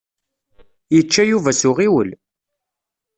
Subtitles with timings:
[0.95, 2.09] Yečča Yuba s uɣiwel.